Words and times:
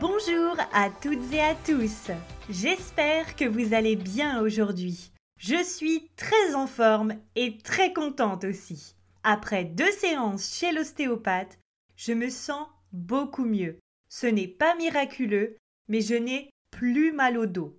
Bonjour 0.00 0.56
à 0.72 0.90
toutes 0.90 1.32
et 1.32 1.40
à 1.40 1.54
tous. 1.54 2.10
J'espère 2.50 3.36
que 3.36 3.44
vous 3.44 3.74
allez 3.74 3.94
bien 3.94 4.40
aujourd'hui. 4.40 5.12
Je 5.38 5.62
suis 5.62 6.10
très 6.16 6.56
en 6.56 6.66
forme 6.66 7.14
et 7.36 7.58
très 7.58 7.92
contente 7.92 8.42
aussi. 8.42 8.96
Après 9.22 9.64
deux 9.64 9.92
séances 9.92 10.52
chez 10.52 10.72
l'ostéopathe, 10.72 11.60
je 11.94 12.12
me 12.12 12.28
sens 12.28 12.66
beaucoup 12.92 13.44
mieux. 13.44 13.78
Ce 14.08 14.26
n'est 14.26 14.48
pas 14.48 14.74
miraculeux, 14.74 15.58
mais 15.86 16.00
je 16.00 16.14
n'ai 16.14 16.50
plus 16.72 17.12
mal 17.12 17.38
au 17.38 17.46
dos. 17.46 17.78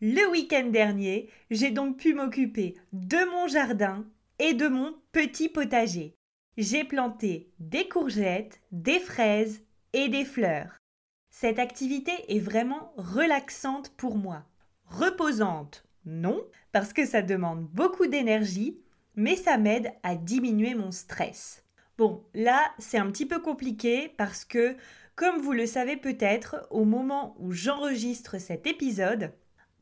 Le 0.00 0.30
week-end 0.30 0.70
dernier, 0.70 1.28
j'ai 1.50 1.70
donc 1.70 1.98
pu 1.98 2.14
m'occuper 2.14 2.76
de 2.94 3.30
mon 3.30 3.46
jardin 3.46 4.06
et 4.38 4.54
de 4.54 4.68
mon 4.68 4.94
petit 5.12 5.50
potager. 5.50 6.14
J'ai 6.56 6.84
planté 6.84 7.50
des 7.58 7.88
courgettes, 7.88 8.62
des 8.72 9.00
fraises 9.00 9.60
et 9.92 10.08
des 10.08 10.24
fleurs. 10.24 10.78
Cette 11.38 11.58
activité 11.58 12.12
est 12.34 12.38
vraiment 12.38 12.94
relaxante 12.96 13.90
pour 13.98 14.16
moi. 14.16 14.46
Reposante, 14.86 15.84
non, 16.06 16.42
parce 16.72 16.94
que 16.94 17.04
ça 17.04 17.20
demande 17.20 17.66
beaucoup 17.74 18.06
d'énergie, 18.06 18.78
mais 19.16 19.36
ça 19.36 19.58
m'aide 19.58 19.92
à 20.02 20.14
diminuer 20.14 20.74
mon 20.74 20.90
stress. 20.90 21.62
Bon, 21.98 22.24
là, 22.32 22.62
c'est 22.78 22.96
un 22.96 23.10
petit 23.10 23.26
peu 23.26 23.38
compliqué 23.38 24.14
parce 24.16 24.46
que, 24.46 24.76
comme 25.14 25.36
vous 25.36 25.52
le 25.52 25.66
savez 25.66 25.98
peut-être, 25.98 26.66
au 26.70 26.86
moment 26.86 27.36
où 27.38 27.52
j'enregistre 27.52 28.40
cet 28.40 28.66
épisode, 28.66 29.30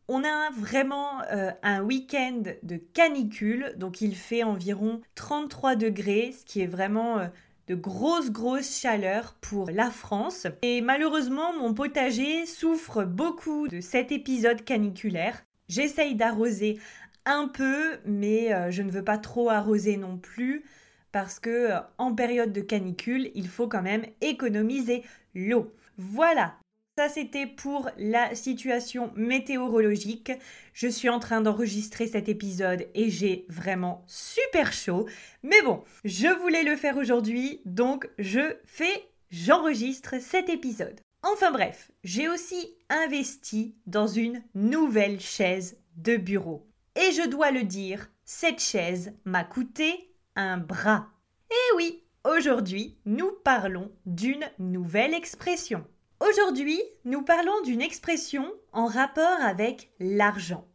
on 0.08 0.24
a 0.24 0.50
vraiment 0.50 1.22
euh, 1.30 1.52
un 1.62 1.84
week-end 1.84 2.42
de 2.64 2.76
canicule, 2.78 3.74
donc 3.76 4.00
il 4.00 4.16
fait 4.16 4.42
environ 4.42 5.02
33 5.14 5.76
degrés, 5.76 6.34
ce 6.36 6.44
qui 6.44 6.62
est 6.62 6.66
vraiment 6.66 7.20
euh, 7.20 7.28
de 7.68 7.74
grosses, 7.74 8.30
grosses 8.30 8.80
chaleurs 8.80 9.34
pour 9.40 9.70
la 9.70 9.90
France. 9.90 10.46
Et 10.62 10.80
malheureusement, 10.80 11.52
mon 11.58 11.74
potager 11.74 12.46
souffre 12.46 13.04
beaucoup 13.04 13.68
de 13.68 13.80
cet 13.80 14.12
épisode 14.12 14.64
caniculaire. 14.64 15.44
J'essaye 15.68 16.14
d'arroser 16.14 16.78
un 17.24 17.48
peu, 17.48 17.98
mais 18.04 18.52
euh, 18.52 18.70
je 18.70 18.82
ne 18.82 18.90
veux 18.90 19.04
pas 19.04 19.18
trop 19.18 19.48
arroser 19.48 19.96
non 19.96 20.18
plus 20.18 20.64
parce 21.12 21.38
que 21.38 21.72
euh, 21.72 21.78
en 21.96 22.14
période 22.14 22.52
de 22.52 22.60
canicule, 22.60 23.30
il 23.34 23.48
faut 23.48 23.68
quand 23.68 23.82
même 23.82 24.04
économiser 24.20 25.04
l'eau. 25.34 25.72
Voilà, 25.96 26.56
ça, 26.96 27.08
c'était 27.08 27.46
pour 27.46 27.90
la 27.98 28.34
situation 28.36 29.12
météorologique. 29.16 30.30
Je 30.72 30.86
suis 30.86 31.08
en 31.08 31.18
train 31.18 31.40
d'enregistrer 31.40 32.06
cet 32.06 32.28
épisode 32.28 32.86
et 32.94 33.10
j'ai 33.10 33.46
vraiment 33.48 34.04
super 34.06 34.72
chaud. 34.72 35.08
Mais 35.42 35.60
bon, 35.62 35.82
je 36.04 36.28
voulais 36.28 36.62
le 36.62 36.76
faire 36.76 36.96
aujourd'hui, 36.96 37.60
donc 37.64 38.08
je 38.18 38.56
fais, 38.64 39.08
j'enregistre 39.30 40.20
cet 40.20 40.48
épisode. 40.48 41.00
Enfin 41.24 41.50
bref, 41.50 41.90
j'ai 42.04 42.28
aussi 42.28 42.76
investi 42.88 43.74
dans 43.86 44.06
une 44.06 44.42
nouvelle 44.54 45.18
chaise 45.18 45.76
de 45.96 46.16
bureau. 46.16 46.64
Et 46.94 47.10
je 47.12 47.28
dois 47.28 47.50
le 47.50 47.64
dire, 47.64 48.08
cette 48.24 48.60
chaise 48.60 49.12
m'a 49.24 49.42
coûté 49.42 50.14
un 50.36 50.58
bras. 50.58 51.08
Et 51.50 51.76
oui, 51.76 52.04
aujourd'hui, 52.24 52.98
nous 53.04 53.32
parlons 53.42 53.90
d'une 54.06 54.44
nouvelle 54.60 55.14
expression. 55.14 55.84
Aujourd'hui, 56.26 56.80
nous 57.04 57.20
parlons 57.20 57.60
d'une 57.64 57.82
expression 57.82 58.50
en 58.72 58.86
rapport 58.86 59.40
avec 59.42 59.90
l'argent. 60.00 60.66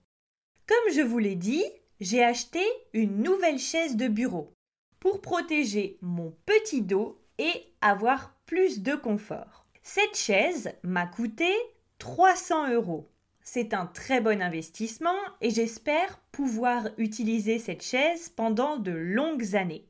Comme 0.67 0.93
je 0.93 1.01
vous 1.01 1.17
l'ai 1.17 1.35
dit, 1.35 1.63
j'ai 1.99 2.23
acheté 2.23 2.61
une 2.93 3.23
nouvelle 3.23 3.57
chaise 3.57 3.95
de 3.95 4.07
bureau 4.07 4.53
pour 4.99 5.21
protéger 5.21 5.97
mon 6.01 6.35
petit 6.45 6.83
dos 6.83 7.19
et 7.39 7.73
avoir 7.81 8.35
plus 8.45 8.81
de 8.81 8.93
confort. 8.93 9.65
Cette 9.81 10.15
chaise 10.15 10.71
m'a 10.83 11.07
coûté 11.07 11.51
300 11.97 12.71
euros. 12.73 13.09
C'est 13.41 13.73
un 13.73 13.87
très 13.87 14.21
bon 14.21 14.43
investissement 14.43 15.17
et 15.41 15.49
j'espère 15.49 16.19
pouvoir 16.31 16.89
utiliser 16.97 17.57
cette 17.57 17.83
chaise 17.83 18.29
pendant 18.29 18.77
de 18.77 18.91
longues 18.91 19.55
années. 19.55 19.87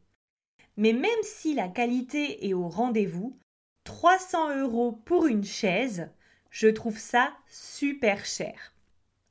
Mais 0.78 0.94
même 0.94 1.10
si 1.24 1.54
la 1.54 1.68
qualité 1.68 2.48
est 2.48 2.54
au 2.54 2.70
rendez-vous, 2.70 3.38
300 3.90 4.56
euros 4.60 4.92
pour 5.04 5.26
une 5.26 5.44
chaise, 5.44 6.12
je 6.52 6.68
trouve 6.68 7.00
ça 7.00 7.34
super 7.48 8.24
cher. 8.24 8.76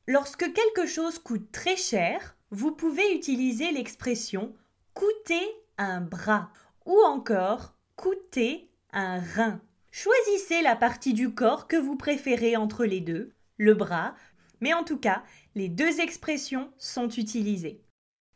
Lorsque 0.09 0.53
quelque 0.53 0.85
chose 0.85 1.21
coûte 1.21 1.53
très 1.53 1.77
cher, 1.77 2.37
vous 2.51 2.73
pouvez 2.73 3.15
utiliser 3.15 3.71
l'expression 3.71 4.53
coûter 4.95 5.47
un 5.79 6.01
bras 6.01 6.51
ou 6.87 6.99
encore 7.05 7.77
coûter 7.95 8.69
un 8.93 9.21
rein. 9.21 9.61
Choisissez 9.93 10.61
la 10.61 10.75
partie 10.75 11.15
du 11.15 11.33
corps 11.33 11.69
que 11.69 11.77
vous 11.77 11.95
préférez 11.95 12.57
entre 12.57 12.85
les 12.85 13.01
deux, 13.01 13.31
le 13.59 13.75
bras, 13.75 14.17
mais 14.61 14.75
en 14.75 14.83
tout 14.83 14.99
cas, 14.99 15.23
les 15.55 15.69
deux 15.69 16.01
expressions 16.01 16.73
sont 16.79 17.09
utilisées. 17.11 17.81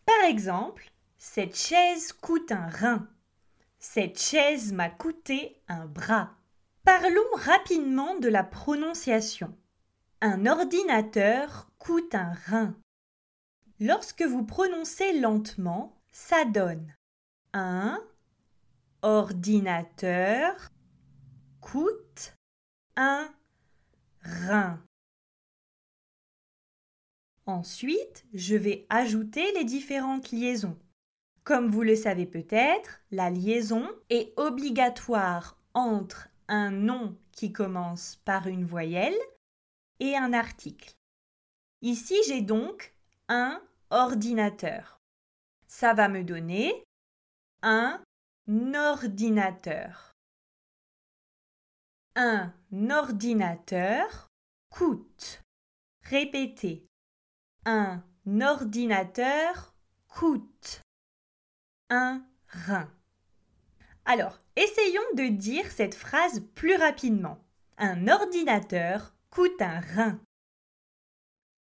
Par 0.06 0.30
exemple, 0.30 0.92
cette 1.18 1.56
chaise 1.56 2.12
coûte 2.12 2.52
un 2.52 2.68
rein. 2.68 3.08
Cette 3.84 4.20
chaise 4.20 4.72
m'a 4.72 4.88
coûté 4.88 5.60
un 5.66 5.87
bras. 5.87 6.31
Parlons 6.84 7.34
rapidement 7.34 8.16
de 8.16 8.28
la 8.28 8.44
prononciation. 8.44 9.59
Un 10.20 10.47
ordinateur 10.47 11.69
coûte 11.78 12.15
un 12.15 12.32
rein. 12.47 12.76
Lorsque 13.81 14.22
vous 14.22 14.44
prononcez 14.44 15.19
lentement, 15.19 16.00
ça 16.12 16.44
donne 16.44 16.94
un 17.54 18.00
ordinateur 19.03 20.69
coûte 21.60 22.37
un 22.94 23.28
rein. 24.22 24.81
Ensuite, 27.47 28.25
je 28.32 28.54
vais 28.54 28.87
ajouter 28.91 29.53
les 29.54 29.64
différentes 29.64 30.31
liaisons. 30.31 30.78
Comme 31.44 31.70
vous 31.70 31.82
le 31.82 31.96
savez 31.96 32.26
peut-être, 32.26 33.00
la 33.10 33.28
liaison 33.28 33.88
est 34.10 34.32
obligatoire 34.38 35.58
entre 35.74 36.28
un 36.46 36.70
nom 36.70 37.18
qui 37.32 37.52
commence 37.52 38.16
par 38.24 38.46
une 38.46 38.64
voyelle 38.64 39.18
et 39.98 40.16
un 40.16 40.32
article. 40.32 40.94
Ici, 41.80 42.16
j'ai 42.28 42.42
donc 42.42 42.94
un 43.28 43.60
ordinateur. 43.90 45.00
Ça 45.66 45.94
va 45.94 46.08
me 46.08 46.22
donner 46.22 46.84
un 47.62 48.00
ordinateur. 48.74 50.12
Un 52.14 52.52
ordinateur 52.90 54.28
coûte. 54.70 55.42
Répétez. 56.02 56.86
Un 57.64 58.02
ordinateur 58.40 59.74
coûte 60.06 60.81
rein. 62.48 62.90
Alors, 64.04 64.40
essayons 64.56 65.00
de 65.14 65.28
dire 65.28 65.70
cette 65.70 65.94
phrase 65.94 66.40
plus 66.54 66.76
rapidement. 66.76 67.38
Un 67.78 68.08
ordinateur 68.08 69.14
coûte 69.30 69.60
un 69.60 69.80
rein. 69.80 70.20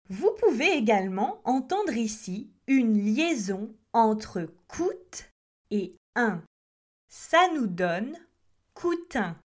Vous 0.10 0.32
pouvez 0.40 0.72
également 0.74 1.42
entendre 1.46 1.94
ici 1.94 2.52
une 2.68 2.98
liaison 2.98 3.74
entre 3.94 4.52
coûte 4.68 5.32
et 5.72 5.96
un. 6.16 6.44
Ça 7.08 7.48
nous 7.54 7.68
donne 7.68 8.18
coûtin. 8.74 9.38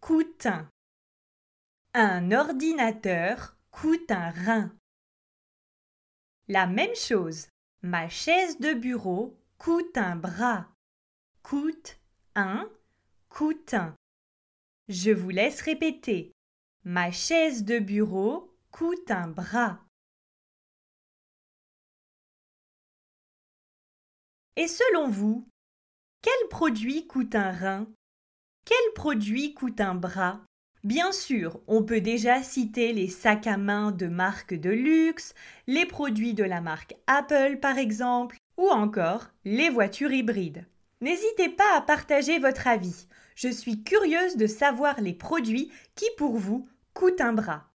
coûte 0.00 0.46
un. 0.46 0.68
Un 1.94 2.30
ordinateur 2.32 3.56
coûte 3.70 4.10
un 4.10 4.30
rein. 4.30 4.72
La 6.48 6.66
même 6.66 6.94
chose, 6.94 7.48
ma 7.82 8.08
chaise 8.08 8.58
de 8.58 8.74
bureau 8.74 9.34
coûte 9.64 9.96
un 9.96 10.14
bras. 10.14 10.68
Coûte 11.42 11.98
un, 12.34 12.70
coûte 13.30 13.72
un. 13.72 13.96
Je 14.88 15.10
vous 15.10 15.30
laisse 15.30 15.62
répéter. 15.62 16.32
Ma 16.84 17.10
chaise 17.10 17.64
de 17.64 17.78
bureau 17.78 18.54
coûte 18.70 19.10
un 19.10 19.28
bras. 19.28 19.80
Et 24.56 24.68
selon 24.68 25.08
vous, 25.08 25.48
quel 26.20 26.48
produit 26.50 27.06
coûte 27.06 27.34
un 27.34 27.50
rein? 27.50 27.86
Quel 28.66 28.92
produit 28.94 29.54
coûte 29.54 29.80
un 29.80 29.94
bras? 29.94 30.44
Bien 30.82 31.10
sûr, 31.10 31.62
on 31.68 31.82
peut 31.82 32.02
déjà 32.02 32.42
citer 32.42 32.92
les 32.92 33.08
sacs 33.08 33.46
à 33.46 33.56
main 33.56 33.92
de 33.92 34.08
marque 34.08 34.52
de 34.52 34.68
luxe, 34.68 35.32
les 35.66 35.86
produits 35.86 36.34
de 36.34 36.44
la 36.44 36.60
marque 36.60 36.96
Apple 37.06 37.60
par 37.62 37.78
exemple, 37.78 38.36
ou 38.56 38.68
encore 38.68 39.28
les 39.44 39.68
voitures 39.68 40.12
hybrides. 40.12 40.66
N'hésitez 41.00 41.48
pas 41.48 41.76
à 41.76 41.80
partager 41.80 42.38
votre 42.38 42.66
avis. 42.66 43.06
Je 43.34 43.48
suis 43.48 43.82
curieuse 43.82 44.36
de 44.36 44.46
savoir 44.46 45.00
les 45.00 45.14
produits 45.14 45.72
qui 45.94 46.06
pour 46.16 46.36
vous 46.36 46.68
coûtent 46.92 47.20
un 47.20 47.32
bras. 47.32 47.70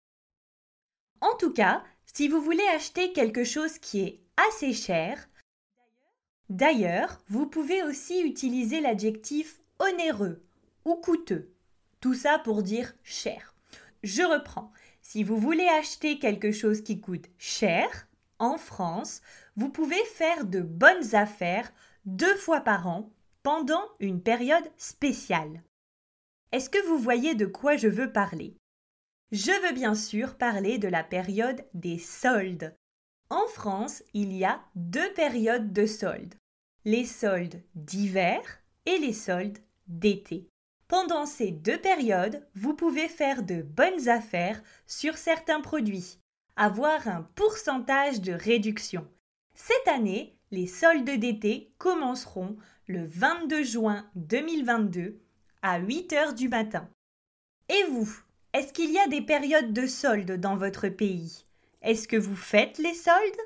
En 1.21 1.35
tout 1.37 1.51
cas, 1.51 1.83
si 2.05 2.27
vous 2.27 2.41
voulez 2.41 2.67
acheter 2.75 3.11
quelque 3.11 3.43
chose 3.43 3.79
qui 3.79 4.01
est 4.01 4.21
assez 4.37 4.73
cher, 4.73 5.27
D'ailleurs, 6.49 7.19
vous 7.27 7.45
pouvez 7.45 7.83
aussi 7.83 8.21
utiliser 8.21 8.79
l'adjectif 8.79 9.59
onéreux 9.79 10.41
ou 10.85 10.95
coûteux. 10.95 11.51
Tout 11.99 12.13
ça 12.13 12.39
pour 12.39 12.63
dire 12.63 12.93
cher. 13.03 13.53
Je 14.03 14.23
reprends. 14.23 14.71
Si 15.01 15.23
vous 15.23 15.37
voulez 15.37 15.67
acheter 15.67 16.19
quelque 16.19 16.51
chose 16.53 16.81
qui 16.81 17.01
coûte 17.01 17.29
cher, 17.37 18.07
en 18.39 18.57
France, 18.57 19.21
vous 19.57 19.69
pouvez 19.69 20.03
faire 20.05 20.45
de 20.45 20.61
bonnes 20.61 21.15
affaires 21.15 21.73
deux 22.05 22.35
fois 22.35 22.61
par 22.61 22.87
an 22.87 23.09
pendant 23.41 23.83
une 23.99 24.21
période 24.21 24.71
spéciale. 24.77 25.63
Est-ce 26.51 26.69
que 26.69 26.85
vous 26.87 26.99
voyez 26.99 27.33
de 27.33 27.47
quoi 27.47 27.75
je 27.75 27.87
veux 27.87 28.11
parler? 28.11 28.55
Je 29.31 29.51
veux 29.67 29.73
bien 29.73 29.95
sûr 29.95 30.37
parler 30.37 30.77
de 30.77 30.87
la 30.87 31.03
période 31.03 31.65
des 31.73 31.97
soldes. 31.97 32.75
En 33.29 33.45
France, 33.47 34.03
il 34.13 34.31
y 34.31 34.45
a 34.45 34.61
deux 34.75 35.11
périodes 35.13 35.73
de 35.73 35.85
soldes. 35.85 36.35
Les 36.85 37.05
soldes 37.05 37.61
d'hiver 37.75 38.39
et 38.85 38.99
les 38.99 39.11
soldes 39.11 39.57
d'été. 39.87 40.47
Pendant 40.87 41.25
ces 41.25 41.51
deux 41.51 41.79
périodes, 41.81 42.47
vous 42.55 42.73
pouvez 42.73 43.09
faire 43.09 43.43
de 43.43 43.63
bonnes 43.63 44.07
affaires 44.07 44.61
sur 44.85 45.17
certains 45.17 45.59
produits, 45.59 46.19
avoir 46.55 47.07
un 47.09 47.23
pourcentage 47.35 48.21
de 48.21 48.31
réduction. 48.31 49.05
Cette 49.59 49.87
année, 49.87 50.37
les 50.51 50.67
soldes 50.67 51.09
d'été 51.09 51.73
commenceront 51.79 52.57
le 52.85 53.03
22 53.07 53.63
juin 53.63 54.07
2022 54.13 55.19
à 55.63 55.79
8 55.79 56.13
heures 56.13 56.33
du 56.35 56.47
matin. 56.47 56.87
Et 57.67 57.83
vous, 57.89 58.07
est-ce 58.53 58.71
qu'il 58.71 58.91
y 58.91 58.99
a 58.99 59.07
des 59.07 59.23
périodes 59.23 59.73
de 59.73 59.87
soldes 59.87 60.39
dans 60.39 60.57
votre 60.57 60.89
pays? 60.89 61.47
Est-ce 61.81 62.07
que 62.07 62.17
vous 62.17 62.35
faites 62.35 62.77
les 62.77 62.93
soldes? 62.93 63.41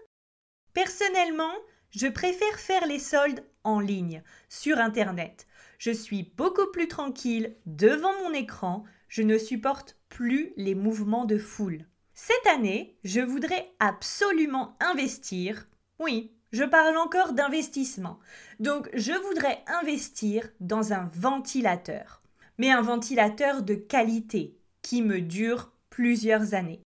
Personnellement, 0.73 1.53
je 1.91 2.07
préfère 2.07 2.59
faire 2.59 2.85
les 2.87 2.99
soldes 2.99 3.45
en 3.63 3.79
ligne, 3.79 4.21
sur 4.49 4.79
Internet. 4.79 5.47
Je 5.77 5.91
suis 5.91 6.23
beaucoup 6.35 6.69
plus 6.73 6.89
tranquille 6.89 7.55
devant 7.65 8.13
mon 8.21 8.33
écran, 8.33 8.83
je 9.07 9.21
ne 9.21 9.37
supporte 9.37 9.97
plus 10.09 10.51
les 10.57 10.75
mouvements 10.75 11.25
de 11.25 11.37
foule. 11.37 11.85
Cette 12.13 12.47
année, 12.47 12.97
je 13.05 13.21
voudrais 13.21 13.71
absolument 13.79 14.75
investir. 14.81 15.67
Oui, 16.01 16.31
je 16.51 16.63
parle 16.63 16.97
encore 16.97 17.33
d'investissement. 17.33 18.17
Donc, 18.59 18.89
je 18.95 19.13
voudrais 19.13 19.63
investir 19.67 20.49
dans 20.59 20.93
un 20.93 21.07
ventilateur. 21.13 22.23
Mais 22.57 22.71
un 22.71 22.81
ventilateur 22.81 23.61
de 23.61 23.75
qualité, 23.75 24.57
qui 24.81 25.03
me 25.03 25.21
dure 25.21 25.71
plusieurs 25.91 26.55
années. 26.55 26.81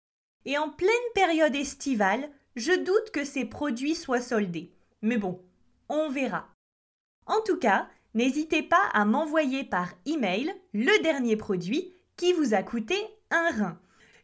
Et 0.44 0.56
en 0.58 0.70
pleine 0.70 0.90
période 1.12 1.56
estivale, 1.56 2.30
je 2.54 2.70
doute 2.70 3.10
que 3.12 3.24
ces 3.24 3.44
produits 3.44 3.96
soient 3.96 4.20
soldés. 4.20 4.72
Mais 5.02 5.18
bon, 5.18 5.42
on 5.88 6.08
verra. 6.08 6.46
En 7.26 7.40
tout 7.44 7.58
cas, 7.58 7.88
n'hésitez 8.14 8.62
pas 8.62 8.90
à 8.92 9.04
m'envoyer 9.04 9.64
par 9.64 9.88
email 10.06 10.54
le 10.72 11.02
dernier 11.02 11.34
produit 11.34 11.92
qui 12.16 12.32
vous 12.32 12.54
a 12.54 12.62
coûté 12.62 12.94
un 13.32 13.50
rein. 13.50 13.80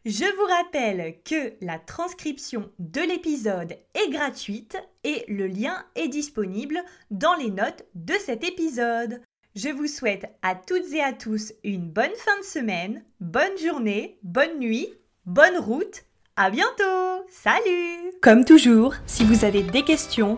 Je 0.07 0.23
vous 0.23 0.45
rappelle 0.45 1.15
que 1.25 1.51
la 1.59 1.79
transcription 1.79 2.71
de 2.79 3.01
l'épisode 3.01 3.75
est 3.93 4.09
gratuite 4.09 4.77
et 5.03 5.25
le 5.27 5.47
lien 5.47 5.83
est 5.95 6.07
disponible 6.07 6.79
dans 7.11 7.33
les 7.33 7.51
notes 7.51 7.83
de 7.93 8.13
cet 8.13 8.45
épisode. 8.45 9.21
Je 9.53 9.67
vous 9.67 9.87
souhaite 9.87 10.33
à 10.43 10.55
toutes 10.55 10.93
et 10.93 11.03
à 11.03 11.11
tous 11.11 11.51
une 11.65 11.89
bonne 11.89 12.15
fin 12.15 12.39
de 12.39 12.45
semaine, 12.45 13.03
bonne 13.19 13.57
journée, 13.57 14.17
bonne 14.23 14.59
nuit, 14.59 14.87
bonne 15.25 15.57
route. 15.57 16.05
À 16.37 16.51
bientôt. 16.51 17.25
Salut! 17.29 18.13
Comme 18.21 18.45
toujours, 18.45 18.93
si 19.07 19.25
vous 19.25 19.43
avez 19.43 19.61
des 19.61 19.83
questions, 19.83 20.37